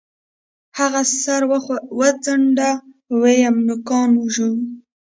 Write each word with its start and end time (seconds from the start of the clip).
هغې 0.77 1.03
سر 1.23 1.41
وڅنډه 1.99 2.71
ويم 3.21 3.55
نوکان 3.67 4.09
ژوو. 4.33 4.51